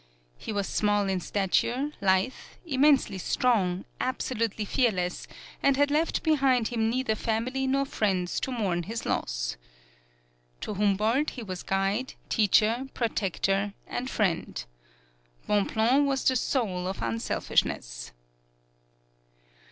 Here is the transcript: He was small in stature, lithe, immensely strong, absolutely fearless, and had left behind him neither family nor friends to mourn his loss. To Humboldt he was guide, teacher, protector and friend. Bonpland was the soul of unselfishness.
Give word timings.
He 0.39 0.51
was 0.51 0.67
small 0.67 1.07
in 1.07 1.19
stature, 1.19 1.91
lithe, 2.01 2.33
immensely 2.65 3.19
strong, 3.19 3.85
absolutely 3.99 4.65
fearless, 4.65 5.27
and 5.61 5.77
had 5.77 5.91
left 5.91 6.23
behind 6.23 6.69
him 6.69 6.89
neither 6.89 7.13
family 7.13 7.67
nor 7.67 7.85
friends 7.85 8.39
to 8.39 8.51
mourn 8.51 8.81
his 8.81 9.05
loss. 9.05 9.57
To 10.61 10.73
Humboldt 10.73 11.29
he 11.37 11.43
was 11.43 11.61
guide, 11.61 12.15
teacher, 12.29 12.87
protector 12.95 13.73
and 13.85 14.09
friend. 14.09 14.65
Bonpland 15.47 16.07
was 16.07 16.23
the 16.23 16.35
soul 16.35 16.87
of 16.87 17.03
unselfishness. 17.03 18.11